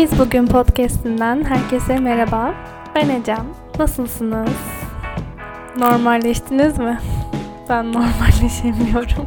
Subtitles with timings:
[0.00, 2.54] Biz Bugün Podcast'inden herkese merhaba.
[2.94, 3.46] Ben Ecem.
[3.78, 4.50] Nasılsınız?
[5.76, 6.98] Normalleştiniz mi?
[7.68, 9.26] Ben normalleşemiyorum.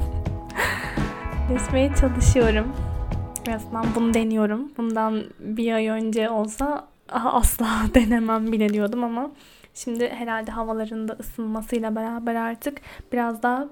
[1.51, 2.75] Leşmeye çalışıyorum.
[3.47, 3.59] En
[3.95, 4.71] bunu deniyorum.
[4.77, 9.31] Bundan bir ay önce olsa asla denemem bile diyordum ama
[9.73, 13.65] şimdi herhalde havaların da ısınmasıyla beraber artık biraz daha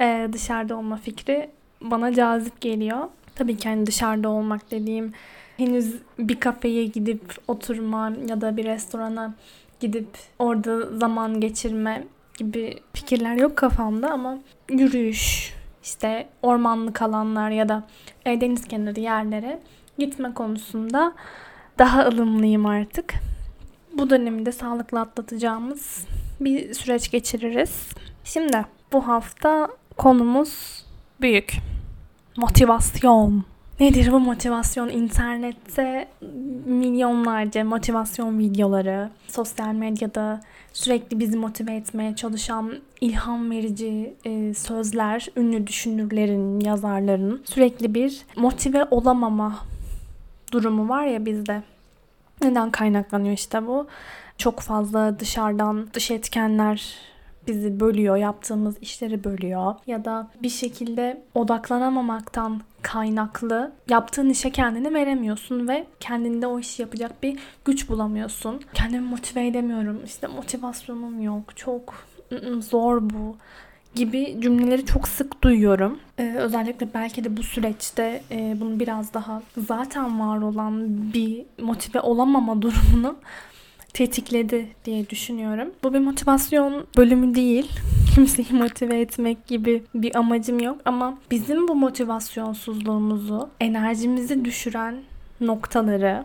[0.00, 1.50] e, dışarıda olma fikri
[1.80, 3.08] bana cazip geliyor.
[3.34, 5.12] Tabii ki hani dışarıda olmak dediğim
[5.56, 9.34] henüz bir kafeye gidip oturma ya da bir restorana
[9.80, 10.08] gidip
[10.38, 12.04] orada zaman geçirme
[12.38, 14.38] gibi fikirler yok kafamda ama
[14.70, 17.82] yürüyüş, işte ormanlık alanlar ya da
[18.26, 19.60] e, deniz kenarı yerlere
[19.98, 21.12] gitme konusunda
[21.78, 23.14] daha ılımlıyım artık.
[23.98, 26.06] Bu dönemi de sağlıklı atlatacağımız
[26.40, 27.88] bir süreç geçiririz.
[28.24, 30.84] Şimdi bu hafta konumuz
[31.20, 31.54] büyük.
[32.36, 33.53] Motivasyon.
[33.80, 34.88] Nedir bu motivasyon?
[34.88, 36.08] İnternette
[36.66, 40.40] milyonlarca motivasyon videoları, sosyal medyada
[40.72, 48.84] sürekli bizi motive etmeye çalışan ilham verici e, sözler, ünlü düşünürlerin, yazarların sürekli bir motive
[48.90, 49.58] olamama
[50.52, 51.62] durumu var ya bizde.
[52.42, 53.86] Neden kaynaklanıyor işte bu?
[54.38, 56.94] Çok fazla dışarıdan dış etkenler
[57.48, 65.68] bizi bölüyor, yaptığımız işleri bölüyor ya da bir şekilde odaklanamamaktan kaynaklı yaptığın işe kendini veremiyorsun
[65.68, 68.60] ve kendinde o işi yapacak bir güç bulamıyorsun.
[68.74, 70.00] Kendimi motive edemiyorum.
[70.04, 71.56] İşte motivasyonum yok.
[71.56, 71.94] Çok
[72.60, 73.36] zor bu
[73.94, 75.98] gibi cümleleri çok sık duyuyorum.
[76.18, 82.00] Ee, özellikle belki de bu süreçte e, bunu biraz daha zaten var olan bir motive
[82.00, 83.16] olamama durumunu
[83.94, 85.70] tetikledi diye düşünüyorum.
[85.82, 87.72] Bu bir motivasyon bölümü değil.
[88.14, 94.96] Kimseyi motive etmek gibi bir amacım yok ama bizim bu motivasyonsuzluğumuzu, enerjimizi düşüren
[95.40, 96.24] noktaları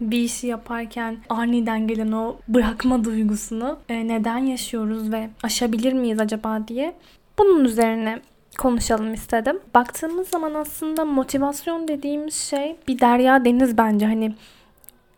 [0.00, 6.68] bir işi yaparken aniden gelen o bırakma duygusunu e, neden yaşıyoruz ve aşabilir miyiz acaba
[6.68, 6.94] diye
[7.38, 8.20] bunun üzerine
[8.58, 9.58] konuşalım istedim.
[9.74, 14.06] Baktığımız zaman aslında motivasyon dediğimiz şey bir derya deniz bence.
[14.06, 14.34] Hani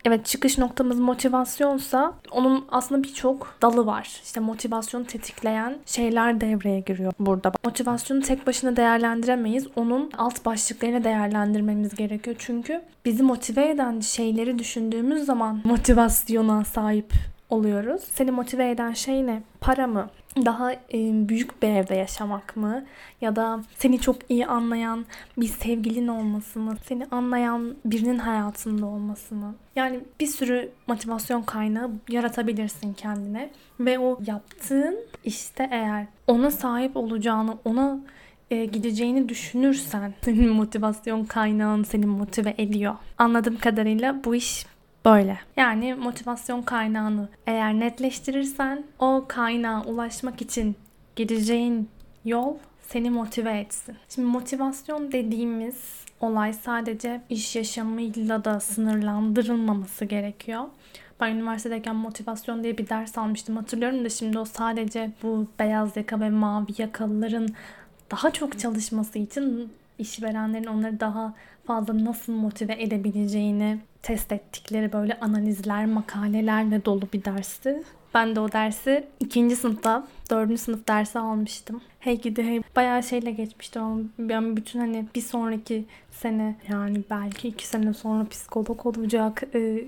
[0.05, 4.21] evet çıkış noktamız motivasyonsa onun aslında birçok dalı var.
[4.23, 7.51] İşte motivasyonu tetikleyen şeyler devreye giriyor burada.
[7.65, 9.67] Motivasyonu tek başına değerlendiremeyiz.
[9.75, 12.35] Onun alt başlıklarını değerlendirmemiz gerekiyor.
[12.39, 17.13] Çünkü bizi motive eden şeyleri düşündüğümüz zaman motivasyona sahip
[17.49, 18.01] oluyoruz.
[18.03, 19.41] Seni motive eden şey ne?
[19.61, 20.09] Para mı?
[20.45, 20.79] daha e,
[21.29, 22.85] büyük bir evde yaşamak mı?
[23.21, 25.05] Ya da seni çok iyi anlayan
[25.37, 26.75] bir sevgilin olması mı?
[26.85, 29.55] Seni anlayan birinin hayatında olması mı?
[29.75, 33.49] Yani bir sürü motivasyon kaynağı yaratabilirsin kendine.
[33.79, 37.99] Ve o yaptığın işte eğer ona sahip olacağını, ona
[38.51, 42.95] e, gideceğini düşünürsen senin motivasyon kaynağın seni motive ediyor.
[43.17, 44.65] Anladığım kadarıyla bu iş
[45.05, 45.39] Böyle.
[45.57, 50.75] Yani motivasyon kaynağını eğer netleştirirsen o kaynağa ulaşmak için
[51.15, 51.89] gideceğin
[52.25, 53.95] yol seni motive etsin.
[54.09, 60.63] Şimdi motivasyon dediğimiz olay sadece iş yaşamıyla da sınırlandırılmaması gerekiyor.
[61.19, 66.19] Ben üniversitedeyken motivasyon diye bir ders almıştım hatırlıyorum da şimdi o sadece bu beyaz yaka
[66.19, 67.47] ve mavi yakalıların
[68.11, 71.33] daha çok çalışması için işverenlerin onları daha
[71.67, 77.83] fazla nasıl motive edebileceğini test ettikleri böyle analizler, makalelerle dolu bir dersti.
[78.13, 81.81] Ben de o dersi ikinci sınıfta, dördüncü sınıf dersi almıştım.
[81.99, 87.47] Hey gidi hey bayağı şeyle geçmişti ama ben bütün hani bir sonraki sene yani belki
[87.47, 89.83] iki sene sonra psikolog olacak e,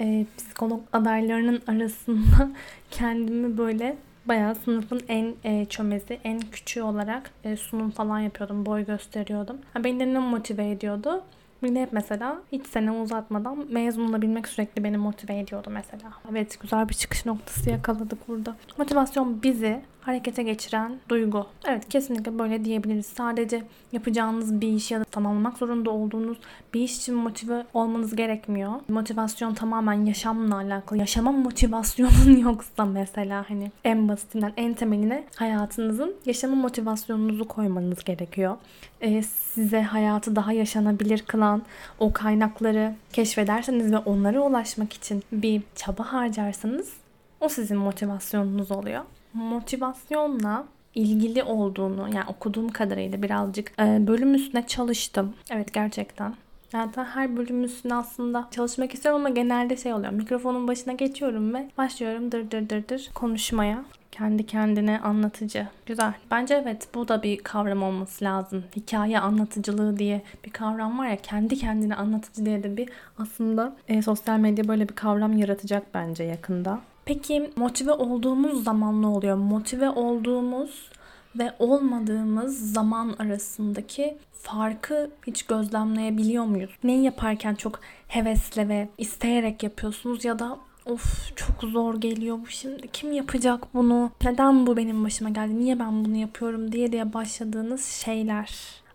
[0.00, 2.50] e, psikolog adaylarının arasında
[2.90, 3.96] kendimi böyle
[4.26, 9.56] bayağı sınıfın en e, çömezi, en küçüğü olarak e, sunum falan yapıyordum, boy gösteriyordum.
[9.72, 11.22] Ha, beni de ne motive ediyordu?
[11.64, 16.12] Beni hep mesela hiç sene uzatmadan mezun olabilmek sürekli beni motive ediyordu mesela.
[16.30, 18.56] Evet güzel bir çıkış noktası yakaladık burada.
[18.78, 21.46] Motivasyon bizi harekete geçiren duygu.
[21.66, 23.06] Evet kesinlikle böyle diyebiliriz.
[23.06, 23.62] Sadece
[23.92, 26.38] yapacağınız bir iş ya da tamamlamak zorunda olduğunuz
[26.74, 28.72] bir iş için motive olmanız gerekmiyor.
[28.88, 30.98] Motivasyon tamamen yaşamla alakalı.
[30.98, 38.56] Yaşama motivasyonun yoksa mesela hani en basitinden en temeline hayatınızın yaşama motivasyonunuzu koymanız gerekiyor.
[39.04, 41.62] Ee, size hayatı daha yaşanabilir kılan
[41.98, 46.92] o kaynakları keşfederseniz ve onlara ulaşmak için bir çaba harcarsanız
[47.40, 49.04] o sizin motivasyonunuz oluyor
[49.34, 50.64] motivasyonla
[50.94, 55.34] ilgili olduğunu yani okuduğum kadarıyla birazcık e, bölüm üstüne çalıştım.
[55.50, 56.34] Evet gerçekten
[56.74, 60.12] Zaten her bölüm üstüne aslında çalışmak istiyorum ama genelde şey oluyor.
[60.12, 63.84] Mikrofonun başına geçiyorum ve başlıyorum dır dır dır dır konuşmaya.
[64.12, 65.68] Kendi kendine anlatıcı.
[65.86, 66.12] Güzel.
[66.30, 68.64] Bence evet bu da bir kavram olması lazım.
[68.76, 72.88] Hikaye anlatıcılığı diye bir kavram var ya kendi kendine anlatıcı diye de bir
[73.18, 76.80] aslında e, sosyal medya böyle bir kavram yaratacak bence yakında.
[77.04, 79.36] Peki motive olduğumuz zaman ne oluyor?
[79.36, 80.90] Motive olduğumuz
[81.38, 86.70] ve olmadığımız zaman arasındaki farkı hiç gözlemleyebiliyor muyuz?
[86.84, 92.88] Neyi yaparken çok hevesle ve isteyerek yapıyorsunuz ya da of çok zor geliyor bu şimdi
[92.88, 94.10] kim yapacak bunu?
[94.24, 95.58] Neden bu benim başıma geldi?
[95.58, 96.72] Niye ben bunu yapıyorum?
[96.72, 98.50] diye diye başladığınız şeyler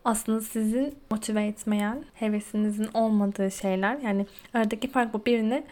[0.05, 3.97] aslında sizin motive etmeyen hevesinizin olmadığı şeyler.
[3.97, 5.25] Yani aradaki fark bu.
[5.25, 5.63] Birini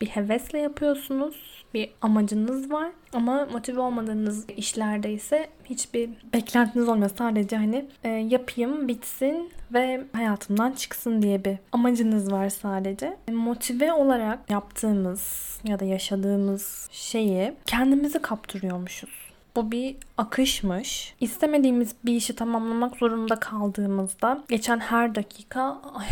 [0.00, 7.10] bir hevesle yapıyorsunuz bir amacınız var ama motive olmadığınız işlerde ise hiçbir beklentiniz olmuyor.
[7.18, 13.16] Sadece hani e, yapayım, bitsin ve hayatımdan çıksın diye bir amacınız var sadece.
[13.32, 19.25] Motive olarak yaptığımız ya da yaşadığımız şeyi kendimizi kaptırıyormuşuz.
[19.56, 21.14] Bu bir akışmış.
[21.20, 25.62] İstemediğimiz bir işi tamamlamak zorunda kaldığımızda geçen her dakika
[25.94, 26.06] ay,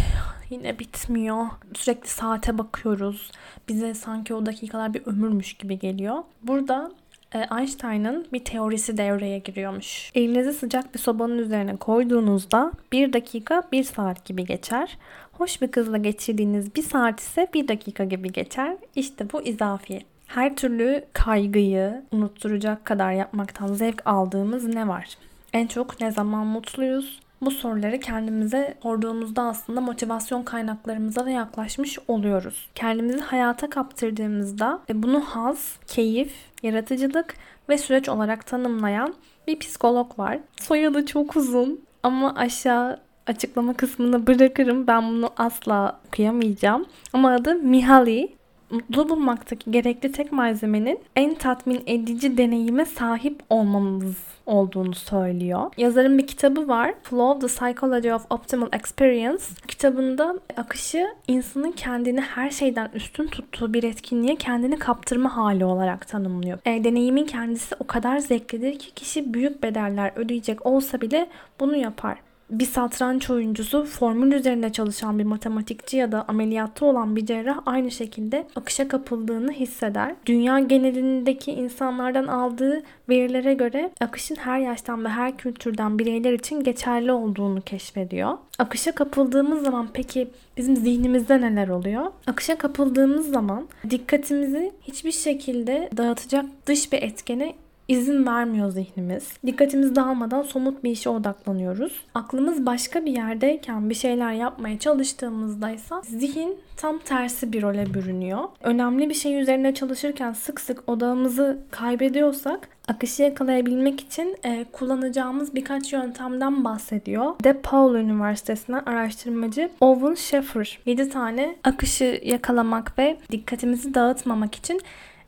[0.50, 1.46] yine bitmiyor.
[1.74, 3.30] Sürekli saate bakıyoruz.
[3.68, 6.16] Bize sanki o dakikalar bir ömürmüş gibi geliyor.
[6.42, 6.92] Burada
[7.34, 10.10] e, Einstein'ın bir teorisi devreye giriyormuş.
[10.14, 14.98] Elinizi sıcak bir sobanın üzerine koyduğunuzda bir dakika bir saat gibi geçer.
[15.32, 18.76] Hoş bir kızla geçirdiğiniz bir saat ise bir dakika gibi geçer.
[18.94, 20.13] İşte bu izafiyet.
[20.26, 25.08] Her türlü kaygıyı unutturacak kadar yapmaktan zevk aldığımız ne var?
[25.52, 27.20] En çok ne zaman mutluyuz?
[27.40, 32.68] Bu soruları kendimize sorduğumuzda aslında motivasyon kaynaklarımıza da yaklaşmış oluyoruz.
[32.74, 36.32] Kendimizi hayata kaptırdığımızda ve bunu haz, keyif,
[36.62, 37.34] yaratıcılık
[37.68, 39.14] ve süreç olarak tanımlayan
[39.46, 40.38] bir psikolog var.
[40.60, 44.86] Soyadı çok uzun ama aşağı açıklama kısmına bırakırım.
[44.86, 46.86] Ben bunu asla okuyamayacağım.
[47.12, 48.34] Ama adı Mihaly
[48.74, 54.16] mutlu bulmaktaki gerekli tek malzemenin en tatmin edici deneyime sahip olmamız
[54.46, 55.70] olduğunu söylüyor.
[55.76, 56.94] Yazarın bir kitabı var.
[57.02, 59.44] Flow, The Psychology of Optimal Experience.
[59.68, 66.58] Kitabında akışı insanın kendini her şeyden üstün tuttuğu bir etkinliğe kendini kaptırma hali olarak tanımlıyor.
[66.64, 71.28] E, deneyimin kendisi o kadar zevklidir ki kişi büyük bedeller ödeyecek olsa bile
[71.60, 72.18] bunu yapar
[72.50, 77.90] bir satranç oyuncusu, formül üzerinde çalışan bir matematikçi ya da ameliyatta olan bir cerrah aynı
[77.90, 80.14] şekilde akışa kapıldığını hisseder.
[80.26, 87.12] Dünya genelindeki insanlardan aldığı verilere göre akışın her yaştan ve her kültürden bireyler için geçerli
[87.12, 88.38] olduğunu keşfediyor.
[88.58, 92.06] Akışa kapıldığımız zaman peki bizim zihnimizde neler oluyor?
[92.26, 97.54] Akışa kapıldığımız zaman dikkatimizi hiçbir şekilde dağıtacak dış bir etkene
[97.88, 99.32] izin vermiyor zihnimiz.
[99.46, 101.92] Dikkatimiz dağılmadan somut bir işe odaklanıyoruz.
[102.14, 108.40] Aklımız başka bir yerdeyken bir şeyler yapmaya çalıştığımızda ise zihin tam tersi bir role bürünüyor.
[108.62, 115.92] Önemli bir şey üzerine çalışırken sık sık odağımızı kaybediyorsak akışı yakalayabilmek için e, kullanacağımız birkaç
[115.92, 117.32] yöntemden bahsediyor.
[117.44, 124.80] DePaul Üniversitesi'nden araştırmacı Owen Schaeffer 7 tane akışı yakalamak ve dikkatimizi dağıtmamak için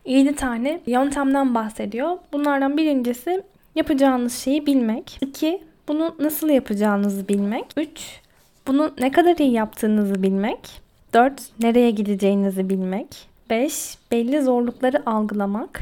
[0.07, 2.19] 7 tane yöntemden bahsediyor.
[2.33, 3.43] Bunlardan birincisi
[3.75, 5.19] yapacağınız şeyi bilmek.
[5.21, 5.63] 2.
[5.89, 7.65] Bunu nasıl yapacağınızı bilmek.
[7.77, 8.21] 3.
[8.67, 10.81] Bunu ne kadar iyi yaptığınızı bilmek.
[11.15, 11.43] 4.
[11.61, 13.29] Nereye gideceğinizi bilmek.
[13.51, 13.99] 5.
[14.11, 15.81] Belli zorlukları algılamak.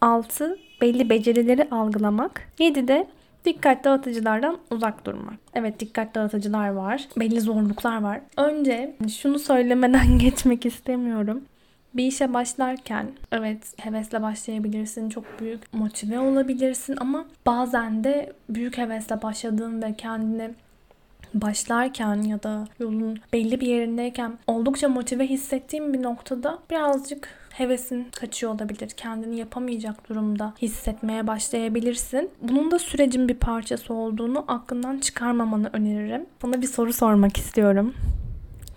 [0.00, 0.58] 6.
[0.80, 2.42] Belli becerileri algılamak.
[2.58, 3.06] 7 de
[3.44, 5.34] dikkat dağıtıcılardan uzak durmak.
[5.54, 7.08] Evet dikkat dağıtıcılar var.
[7.16, 8.20] Belli zorluklar var.
[8.36, 11.42] Önce şunu söylemeden geçmek istemiyorum.
[11.96, 19.22] Bir işe başlarken evet hevesle başlayabilirsin, çok büyük motive olabilirsin ama bazen de büyük hevesle
[19.22, 20.50] başladığın ve kendini
[21.34, 28.54] başlarken ya da yolun belli bir yerindeyken oldukça motive hissettiğim bir noktada birazcık hevesin kaçıyor
[28.54, 28.90] olabilir.
[28.90, 32.30] Kendini yapamayacak durumda hissetmeye başlayabilirsin.
[32.42, 36.26] Bunun da sürecin bir parçası olduğunu aklından çıkarmamanı öneririm.
[36.42, 37.94] Sana bir soru sormak istiyorum.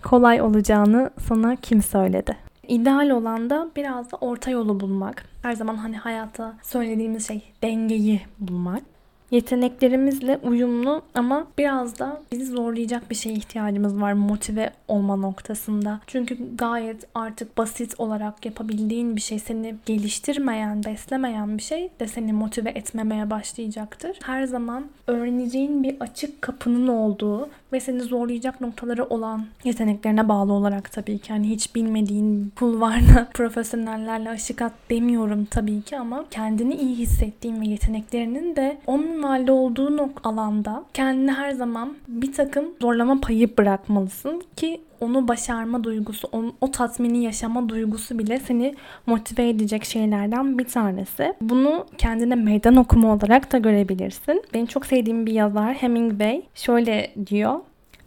[0.02, 2.49] Kolay olacağını sana kim söyledi?
[2.70, 5.24] İdeal olan da biraz da orta yolu bulmak.
[5.42, 8.82] Her zaman hani hayata söylediğimiz şey dengeyi bulmak
[9.30, 16.00] yeteneklerimizle uyumlu ama biraz da bizi zorlayacak bir şeye ihtiyacımız var motive olma noktasında.
[16.06, 22.32] Çünkü gayet artık basit olarak yapabildiğin bir şey seni geliştirmeyen, beslemeyen bir şey de seni
[22.32, 24.18] motive etmemeye başlayacaktır.
[24.22, 30.92] Her zaman öğreneceğin bir açık kapının olduğu ve seni zorlayacak noktaları olan yeteneklerine bağlı olarak
[30.92, 31.32] tabii ki.
[31.32, 37.66] Hani hiç bilmediğin kulvarda profesyonellerle aşık at demiyorum tabii ki ama kendini iyi hissettiğin ve
[37.66, 44.42] yeteneklerinin de 10 mahalle olduğu nok alanda kendini her zaman bir takım zorlama payı bırakmalısın
[44.56, 48.74] ki onu başarma duygusu, o, o tatmini yaşama duygusu bile seni
[49.06, 51.34] motive edecek şeylerden bir tanesi.
[51.40, 54.42] Bunu kendine meydan okuma olarak da görebilirsin.
[54.54, 57.60] Benim çok sevdiğim bir yazar Hemingway şöyle diyor.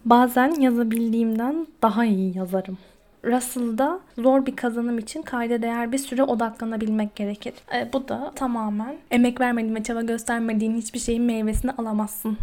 [0.05, 2.77] Bazen yazabildiğimden daha iyi yazarım.
[3.25, 7.53] Russell'da zor bir kazanım için kayda değer bir süre odaklanabilmek gerekir.
[7.75, 12.37] E, bu da tamamen emek vermediğin ve çaba göstermediğin hiçbir şeyin meyvesini alamazsın.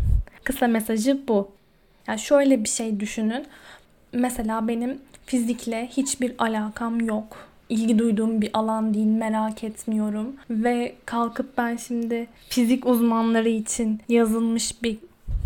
[0.45, 1.51] Kısa mesajı bu.
[2.09, 3.47] Yani şöyle bir şey düşünün.
[4.13, 7.37] Mesela benim fizikle hiçbir alakam yok.
[7.69, 10.37] İlgi duyduğum bir alan değil, merak etmiyorum.
[10.51, 14.99] Ve kalkıp ben şimdi fizik uzmanları için yazılmış bir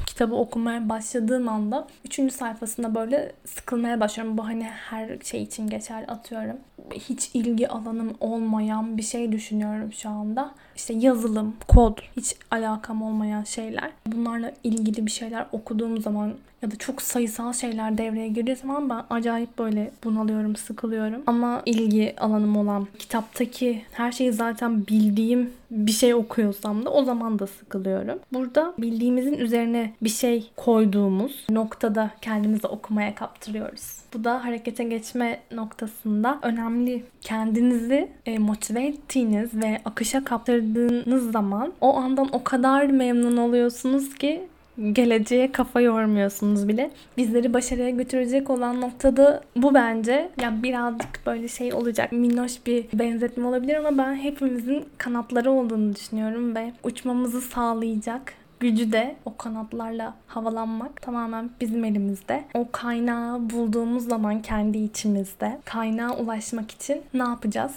[0.06, 2.32] kitabı okumaya başladığım anda 3.
[2.32, 4.38] sayfasında böyle sıkılmaya başlıyorum.
[4.38, 6.56] Bu hani her şey için geçer atıyorum.
[6.94, 10.54] Hiç ilgi alanım olmayan bir şey düşünüyorum şu anda.
[10.76, 13.90] İşte yazılım, kod, hiç alakam olmayan şeyler.
[14.06, 16.34] Bunlarla ilgili bir şeyler okuduğum zaman
[16.64, 21.22] ya da çok sayısal şeyler devreye girdiği zaman ben acayip böyle bunalıyorum, sıkılıyorum.
[21.26, 27.38] Ama ilgi alanım olan kitaptaki her şeyi zaten bildiğim bir şey okuyorsam da o zaman
[27.38, 28.18] da sıkılıyorum.
[28.32, 33.96] Burada bildiğimizin üzerine bir şey koyduğumuz noktada kendimizi okumaya kaptırıyoruz.
[34.14, 37.04] Bu da harekete geçme noktasında önemli.
[37.20, 44.48] Kendinizi e, motive ettiğiniz ve akışa kaptırdığınız zaman o andan o kadar memnun oluyorsunuz ki
[44.92, 46.90] geleceğe kafa yormuyorsunuz bile.
[47.16, 50.30] Bizleri başarıya götürecek olan noktada bu bence.
[50.42, 52.12] Ya birazcık böyle şey olacak.
[52.12, 59.16] Minnoş bir benzetme olabilir ama ben hepimizin kanatları olduğunu düşünüyorum ve uçmamızı sağlayacak gücü de
[59.24, 62.44] o kanatlarla havalanmak tamamen bizim elimizde.
[62.54, 67.72] O kaynağı bulduğumuz zaman kendi içimizde kaynağa ulaşmak için ne yapacağız?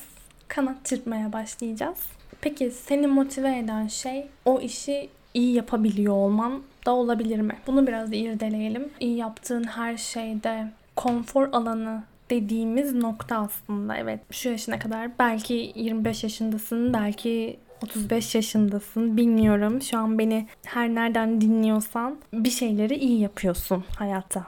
[0.48, 1.98] Kanat çırpmaya başlayacağız.
[2.42, 7.56] Peki seni motive eden şey o işi iyi yapabiliyor olman da olabilir mi?
[7.68, 8.90] Bunu biraz irdeleyelim.
[9.00, 13.98] İyi yaptığın her şeyde konfor alanı dediğimiz nokta aslında.
[13.98, 19.82] Evet şu yaşına kadar belki 25 yaşındasın, belki 35 yaşındasın bilmiyorum.
[19.82, 24.46] Şu an beni her nereden dinliyorsan bir şeyleri iyi yapıyorsun hayatta.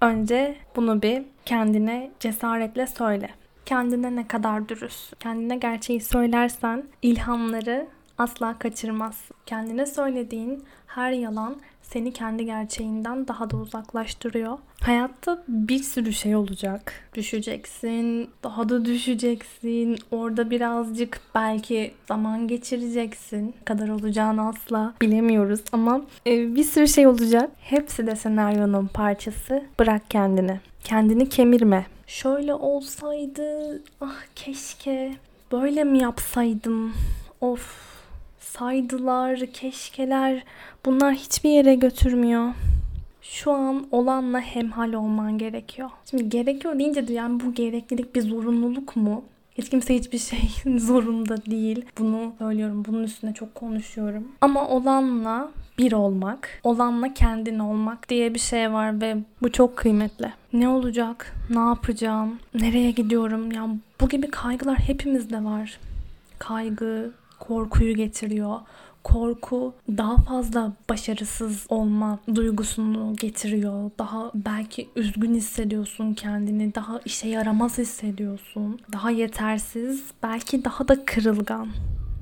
[0.00, 3.30] Önce bunu bir kendine cesaretle söyle.
[3.66, 5.18] Kendine ne kadar dürüst.
[5.20, 7.86] Kendine gerçeği söylersen ilhamları
[8.20, 9.24] asla kaçırmaz.
[9.46, 14.58] Kendine söylediğin her yalan seni kendi gerçeğinden daha da uzaklaştırıyor.
[14.80, 16.92] Hayatta bir sürü şey olacak.
[17.14, 19.98] Düşeceksin, daha da düşeceksin.
[20.10, 23.54] Orada birazcık belki zaman geçireceksin.
[23.64, 27.50] Kadar olacağını asla bilemiyoruz ama e, bir sürü şey olacak.
[27.60, 29.64] Hepsi de senaryonun parçası.
[29.78, 30.60] Bırak kendini.
[30.84, 31.86] Kendini kemirme.
[32.06, 35.14] Şöyle olsaydı, ah keşke
[35.52, 36.92] böyle mi yapsaydım?
[37.40, 37.89] Of
[38.40, 40.44] saydılar, keşkeler
[40.86, 42.48] bunlar hiçbir yere götürmüyor.
[43.22, 45.90] Şu an olanla hemhal olman gerekiyor.
[46.10, 49.24] Şimdi gerekiyor deyince de yani bu gereklilik bir zorunluluk mu?
[49.58, 51.84] Hiç kimse hiçbir şey zorunda değil.
[51.98, 52.84] Bunu söylüyorum.
[52.88, 54.28] Bunun üstüne çok konuşuyorum.
[54.40, 60.32] Ama olanla bir olmak, olanla kendin olmak diye bir şey var ve bu çok kıymetli.
[60.52, 61.34] Ne olacak?
[61.50, 62.38] Ne yapacağım?
[62.54, 63.52] Nereye gidiyorum?
[63.52, 63.68] Ya
[64.00, 65.78] bu gibi kaygılar hepimizde var.
[66.38, 68.60] Kaygı, korkuyu getiriyor.
[69.04, 73.90] Korku daha fazla başarısız olma duygusunu getiriyor.
[73.98, 78.80] Daha belki üzgün hissediyorsun kendini, daha işe yaramaz hissediyorsun.
[78.92, 81.68] Daha yetersiz, belki daha da kırılgan.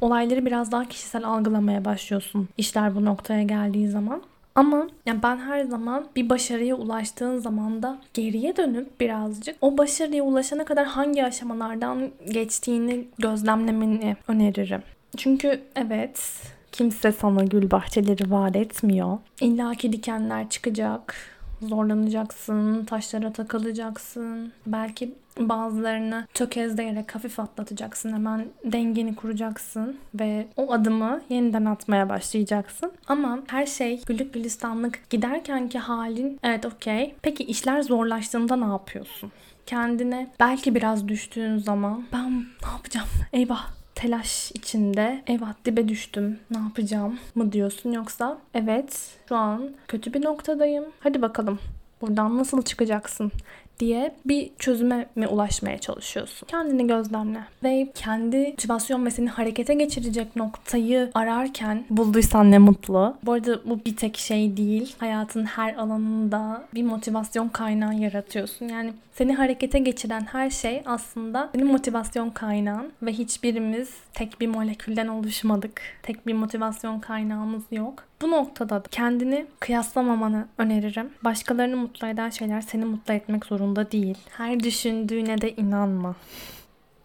[0.00, 2.48] Olayları biraz daha kişisel algılamaya başlıyorsun.
[2.58, 4.22] İşler bu noktaya geldiği zaman.
[4.54, 10.22] Ama yani ben her zaman bir başarıya ulaştığın zaman da geriye dönüp birazcık o başarıya
[10.22, 14.82] ulaşana kadar hangi aşamalardan geçtiğini gözlemlemeni öneririm.
[15.16, 19.18] Çünkü evet kimse sana gül bahçeleri vaat etmiyor.
[19.40, 21.14] İlla ki dikenler çıkacak.
[21.62, 24.52] Zorlanacaksın, taşlara takılacaksın.
[24.66, 28.12] Belki bazılarını tökezleyerek hafif atlatacaksın.
[28.12, 32.92] Hemen dengeni kuracaksın ve o adımı yeniden atmaya başlayacaksın.
[33.08, 37.14] Ama her şey güllük gülistanlık giderkenki halin evet okey.
[37.22, 39.32] Peki işler zorlaştığında ne yapıyorsun?
[39.66, 43.08] Kendine belki biraz düştüğün zaman ben ne yapacağım?
[43.32, 48.38] Eyvah telaş içinde eyvah dibe düştüm ne yapacağım mı diyorsun yoksa?
[48.54, 50.84] Evet şu an kötü bir noktadayım.
[51.00, 51.58] Hadi bakalım
[52.00, 53.32] buradan nasıl çıkacaksın
[53.80, 56.46] diye bir çözüme mi ulaşmaya çalışıyorsun?
[56.46, 63.16] Kendini gözlemle ve kendi motivasyon ve seni harekete geçirecek noktayı ararken bulduysan ne mutlu.
[63.24, 64.96] Bu arada bu bir tek şey değil.
[64.98, 68.68] Hayatın her alanında bir motivasyon kaynağı yaratıyorsun.
[68.68, 75.08] Yani seni harekete geçiren her şey aslında senin motivasyon kaynağın ve hiçbirimiz tek bir molekülden
[75.08, 75.82] oluşmadık.
[76.02, 78.07] Tek bir motivasyon kaynağımız yok.
[78.22, 81.10] Bu noktada kendini kıyaslamamanı öneririm.
[81.24, 84.18] Başkalarını mutlu eden şeyler seni mutlu etmek zorunda değil.
[84.30, 86.16] Her düşündüğüne de inanma.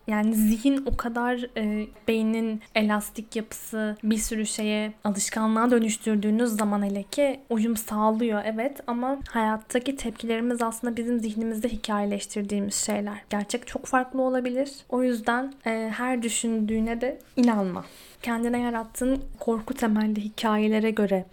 [0.08, 7.04] Yani zihin o kadar e, beynin elastik yapısı bir sürü şeye alışkanlığa dönüştürdüğünüz zaman hele
[7.04, 13.22] ki uyum sağlıyor evet ama hayattaki tepkilerimiz aslında bizim zihnimizde hikayeleştirdiğimiz şeyler.
[13.30, 14.72] Gerçek çok farklı olabilir.
[14.90, 17.86] O yüzden e, her düşündüğüne de inanma.
[18.22, 21.26] Kendine yarattığın korku temelli hikayelere göre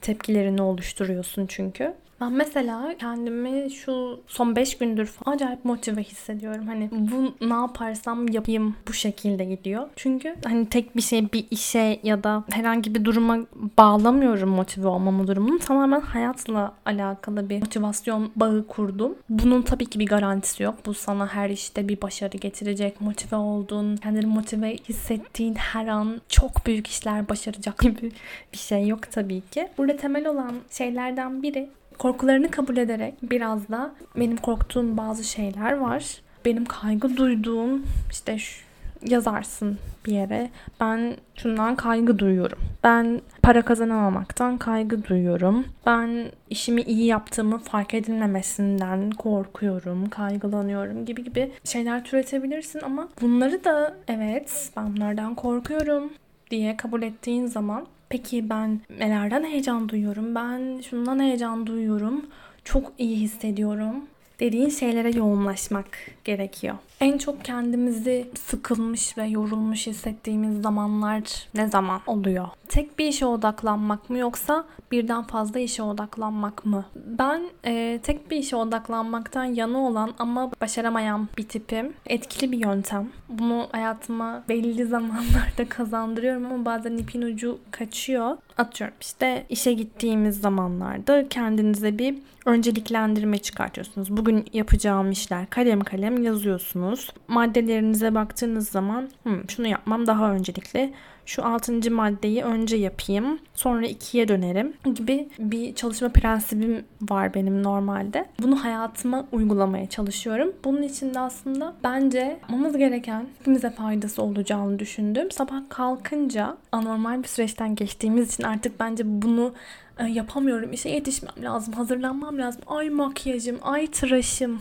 [0.00, 1.94] tepkilerini oluşturuyorsun çünkü.
[2.20, 6.66] Ben mesela kendimi şu son 5 gündür falan acayip motive hissediyorum.
[6.66, 9.88] Hani bu ne yaparsam yapayım bu şekilde gidiyor.
[9.96, 13.38] Çünkü hani tek bir şey bir işe ya da herhangi bir duruma
[13.78, 15.58] bağlamıyorum motive olmamı durumunu.
[15.58, 19.14] Tamamen hayatla alakalı bir motivasyon bağı kurdum.
[19.28, 20.74] Bunun tabii ki bir garantisi yok.
[20.86, 23.00] Bu sana her işte bir başarı getirecek.
[23.00, 28.12] Motive olduğun, kendini motive hissettiğin her an çok büyük işler başaracak gibi
[28.52, 29.68] bir şey yok tabii ki.
[29.78, 31.68] Burada temel olan şeylerden biri
[31.98, 36.20] korkularını kabul ederek biraz da benim korktuğum bazı şeyler var.
[36.44, 38.68] Benim kaygı duyduğum işte şu,
[39.06, 40.50] yazarsın bir yere.
[40.80, 42.58] Ben şundan kaygı duyuyorum.
[42.84, 45.64] Ben para kazanamamaktan kaygı duyuyorum.
[45.86, 53.94] Ben işimi iyi yaptığımı fark edilmemesinden korkuyorum, kaygılanıyorum gibi gibi şeyler türetebilirsin ama bunları da
[54.08, 56.12] evet ben bunlardan korkuyorum
[56.50, 60.34] diye kabul ettiğin zaman Peki ben nelerden heyecan duyuyorum?
[60.34, 62.26] Ben şundan heyecan duyuyorum.
[62.64, 64.04] Çok iyi hissediyorum
[64.40, 65.86] dediğin şeylere yoğunlaşmak
[66.24, 66.74] gerekiyor.
[67.00, 72.48] En çok kendimizi sıkılmış ve yorulmuş hissettiğimiz zamanlar ne zaman oluyor?
[72.68, 76.84] Tek bir işe odaklanmak mı yoksa birden fazla işe odaklanmak mı?
[76.96, 81.92] Ben e, tek bir işe odaklanmaktan yana olan ama başaramayan bir tipim.
[82.06, 83.08] Etkili bir yöntem.
[83.28, 88.36] Bunu hayatıma belli zamanlarda kazandırıyorum ama bazen ipin ucu kaçıyor.
[88.58, 94.16] Atıyorum işte işe gittiğimiz zamanlarda kendinize bir önceliklendirme çıkartıyorsunuz.
[94.16, 97.10] Bugün yapacağım işler kalem kalem yazıyorsunuz.
[97.28, 100.94] Maddelerinize baktığınız zaman hmm, şunu yapmam daha öncelikli
[101.28, 108.26] şu altıncı maddeyi önce yapayım sonra ikiye dönerim gibi bir çalışma prensibim var benim normalde.
[108.42, 110.52] Bunu hayatıma uygulamaya çalışıyorum.
[110.64, 115.30] Bunun için de aslında bence yapmamız gereken hepimize faydası olacağını düşündüm.
[115.30, 119.54] Sabah kalkınca anormal bir süreçten geçtiğimiz için artık bence bunu
[119.98, 120.72] e, yapamıyorum.
[120.72, 122.62] İşe yetişmem lazım, hazırlanmam lazım.
[122.66, 124.60] Ay makyajım, ay tıraşım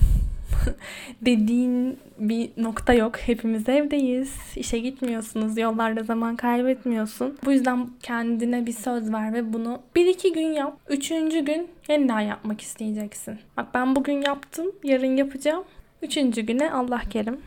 [1.21, 3.17] dediğin bir nokta yok.
[3.17, 4.35] Hepimiz evdeyiz.
[4.55, 5.57] İşe gitmiyorsunuz.
[5.57, 7.37] Yollarda zaman kaybetmiyorsun.
[7.45, 10.79] Bu yüzden kendine bir söz ver ve bunu bir iki gün yap.
[10.89, 13.39] Üçüncü gün yeniden yapmak isteyeceksin.
[13.57, 14.71] Bak ben bugün yaptım.
[14.83, 15.63] Yarın yapacağım.
[16.01, 17.37] Üçüncü güne Allah kerim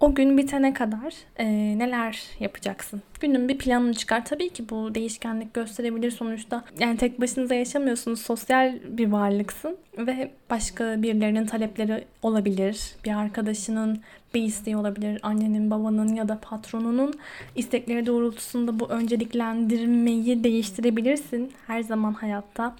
[0.00, 1.46] o gün bitene kadar e,
[1.78, 3.02] neler yapacaksın?
[3.20, 4.24] Günün bir planını çıkar.
[4.24, 6.64] Tabii ki bu değişkenlik gösterebilir sonuçta.
[6.78, 8.20] Yani tek başınıza yaşamıyorsunuz.
[8.20, 12.94] Sosyal bir varlıksın ve başka birilerinin talepleri olabilir.
[13.04, 14.00] Bir arkadaşının
[14.34, 15.20] bir isteği olabilir.
[15.22, 17.14] Annenin, babanın ya da patronunun
[17.56, 21.52] istekleri doğrultusunda bu önceliklendirmeyi değiştirebilirsin.
[21.66, 22.76] Her zaman hayatta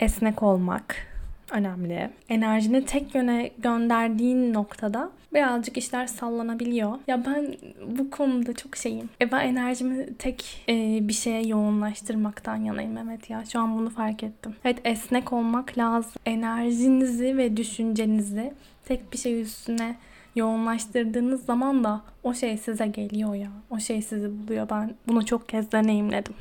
[0.00, 1.15] esnek olmak
[1.50, 2.10] önemli.
[2.28, 6.98] Enerjini tek yöne gönderdiğin noktada birazcık işler sallanabiliyor.
[7.06, 7.54] Ya ben
[7.86, 9.08] bu konuda çok şeyim.
[9.20, 13.44] E ben enerjimi tek e, bir şeye yoğunlaştırmaktan yanayım evet ya.
[13.52, 14.54] Şu an bunu fark ettim.
[14.64, 16.12] Evet esnek olmak lazım.
[16.26, 18.52] Enerjinizi ve düşüncenizi
[18.84, 19.96] tek bir şey üstüne
[20.36, 23.48] yoğunlaştırdığınız zaman da o şey size geliyor ya.
[23.70, 24.70] O şey sizi buluyor.
[24.70, 26.34] Ben bunu çok kez deneyimledim.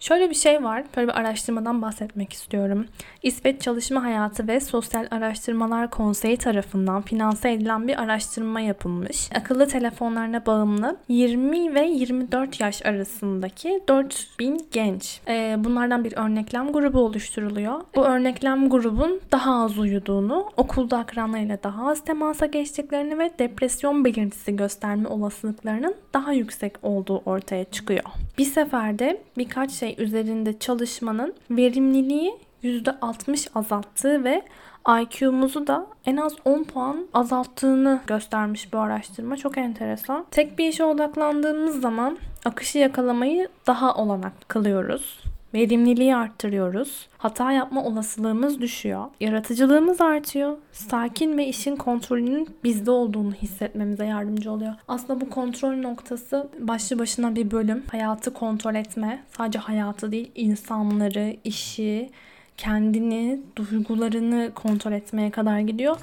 [0.00, 0.84] Şöyle bir şey var.
[0.96, 2.86] Böyle bir araştırmadan bahsetmek istiyorum.
[3.22, 9.30] İsveç Çalışma Hayatı ve Sosyal Araştırmalar Konseyi tarafından finanse edilen bir araştırma yapılmış.
[9.34, 15.20] Akıllı telefonlarına bağımlı 20 ve 24 yaş arasındaki 4000 genç.
[15.28, 17.80] Ee, bunlardan bir örneklem grubu oluşturuluyor.
[17.94, 24.56] Bu örneklem grubun daha az uyuduğunu, okulda akranlarıyla daha az temasa geçtiklerini ve depresyon belirtisi
[24.56, 28.04] gösterme olasılıklarının daha yüksek olduğu ortaya çıkıyor.
[28.38, 34.42] Bir seferde birkaç şey üzerinde çalışmanın verimliliği %60 azalttığı ve
[34.88, 39.36] IQ'muzu da en az 10 puan azalttığını göstermiş bu araştırma.
[39.36, 40.26] Çok enteresan.
[40.30, 45.22] Tek bir işe odaklandığımız zaman akışı yakalamayı daha olanak kılıyoruz.
[45.54, 47.08] Verimliliği arttırıyoruz.
[47.18, 49.04] Hata yapma olasılığımız düşüyor.
[49.20, 50.56] Yaratıcılığımız artıyor.
[50.72, 54.74] Sakin ve işin kontrolünün bizde olduğunu hissetmemize yardımcı oluyor.
[54.88, 57.84] Aslında bu kontrol noktası başlı başına bir bölüm.
[57.90, 59.22] Hayatı kontrol etme.
[59.36, 62.10] Sadece hayatı değil, insanları, işi,
[62.56, 65.96] kendini, duygularını kontrol etmeye kadar gidiyor.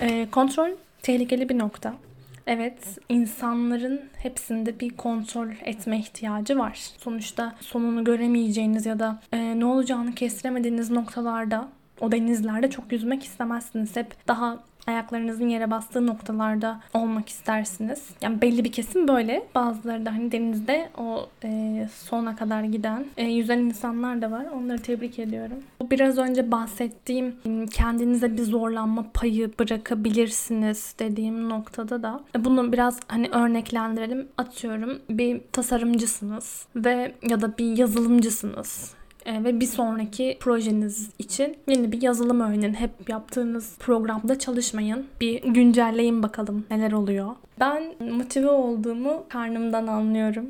[0.00, 0.70] E, kontrol
[1.02, 1.94] tehlikeli bir nokta.
[2.46, 6.90] Evet, insanların hepsinde bir kontrol etme ihtiyacı var.
[6.98, 11.68] Sonuçta sonunu göremeyeceğiniz ya da e, ne olacağını kestiremediğiniz noktalarda,
[12.00, 13.96] o denizlerde çok yüzmek istemezsiniz.
[13.96, 18.02] Hep daha ayaklarınızın yere bastığı noktalarda olmak istersiniz.
[18.20, 19.46] Yani belli bir kesim böyle.
[19.54, 24.46] Bazıları da hani denizde o e, sona kadar giden e, yüzen insanlar da var.
[24.54, 25.56] Onları tebrik ediyorum.
[25.80, 27.34] Bu biraz önce bahsettiğim
[27.70, 34.28] kendinize bir zorlanma payı bırakabilirsiniz dediğim noktada da e, bunu biraz hani örneklendirelim.
[34.38, 38.94] Atıyorum bir tasarımcısınız ve ya da bir yazılımcısınız
[39.26, 42.74] ve bir sonraki projeniz için yeni bir yazılım öğrenin.
[42.74, 45.06] Hep yaptığınız programda çalışmayın.
[45.20, 47.30] Bir güncelleyin bakalım neler oluyor.
[47.60, 50.46] Ben motive olduğumu karnımdan anlıyorum.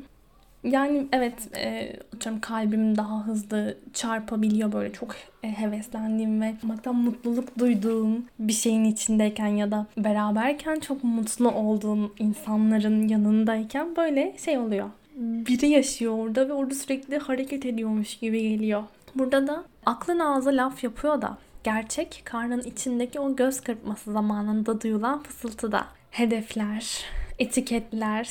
[0.63, 7.59] Yani evet e, atıyorum kalbim daha hızlı çarpabiliyor böyle çok e, heveslendiğim ve olmaktan mutluluk
[7.59, 14.89] duyduğum bir şeyin içindeyken ya da beraberken çok mutlu olduğum insanların yanındayken böyle şey oluyor
[15.15, 18.83] biri yaşıyor orada ve orada sürekli hareket ediyormuş gibi geliyor.
[19.15, 25.23] Burada da aklın ağza laf yapıyor da gerçek karnın içindeki o göz kırpması zamanında duyulan
[25.23, 25.87] fısıltıda.
[26.11, 27.05] Hedefler,
[27.39, 28.29] etiketler,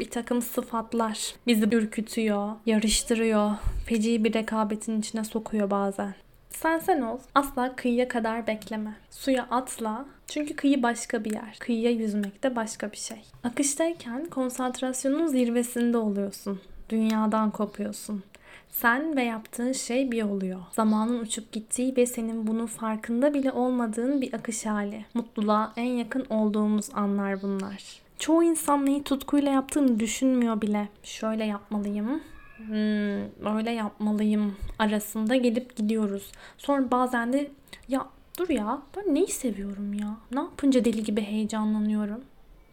[0.00, 3.50] bir takım sıfatlar bizi ürkütüyor, yarıştırıyor,
[3.86, 6.14] feci bir rekabetin içine sokuyor bazen.
[6.60, 7.18] Sen sen ol.
[7.34, 8.94] Asla kıyıya kadar bekleme.
[9.10, 10.04] Suya atla.
[10.26, 11.56] Çünkü kıyı başka bir yer.
[11.60, 13.22] Kıyıya yüzmek de başka bir şey.
[13.44, 16.60] Akıştayken konsantrasyonun zirvesinde oluyorsun.
[16.88, 18.22] Dünyadan kopuyorsun.
[18.70, 20.60] Sen ve yaptığın şey bir oluyor.
[20.72, 25.04] Zamanın uçup gittiği ve senin bunun farkında bile olmadığın bir akış hali.
[25.14, 28.02] Mutluluğa en yakın olduğumuz anlar bunlar.
[28.18, 30.88] Çoğu insan neyi tutkuyla yaptığını düşünmüyor bile.
[31.02, 32.20] Şöyle yapmalıyım,
[32.66, 36.32] hmm, öyle yapmalıyım arasında gelip gidiyoruz.
[36.58, 37.50] Sonra bazen de
[37.88, 38.06] ya
[38.38, 40.16] dur ya ben neyi seviyorum ya?
[40.32, 42.20] Ne yapınca deli gibi heyecanlanıyorum?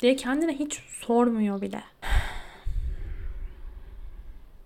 [0.02, 1.84] diye kendine hiç sormuyor bile.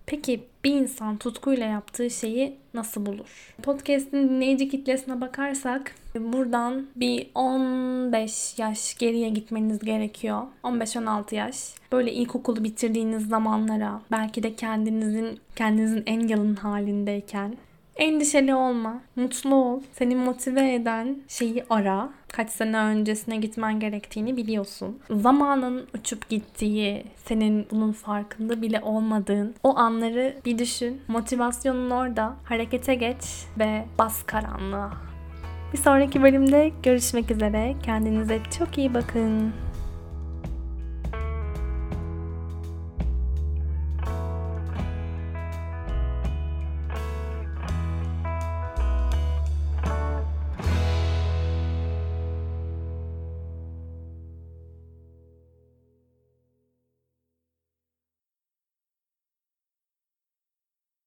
[0.05, 3.53] Peki bir insan tutkuyla yaptığı şeyi nasıl bulur?
[3.63, 10.41] Podcast'in dinleyici kitlesine bakarsak buradan bir 15 yaş geriye gitmeniz gerekiyor.
[10.63, 11.73] 15-16 yaş.
[11.91, 17.57] Böyle ilkokulu bitirdiğiniz zamanlara, belki de kendinizin kendinizin en yalın halindeyken
[17.95, 19.81] Endişeli olma, mutlu ol.
[19.93, 22.09] Seni motive eden şeyi ara.
[22.27, 24.99] Kaç sene öncesine gitmen gerektiğini biliyorsun.
[25.09, 31.01] Zamanın uçup gittiği, senin bunun farkında bile olmadığın o anları bir düşün.
[31.07, 32.33] Motivasyonun orada.
[32.43, 34.93] Harekete geç ve bas karanlığa.
[35.73, 37.75] Bir sonraki bölümde görüşmek üzere.
[37.83, 39.53] Kendinize çok iyi bakın.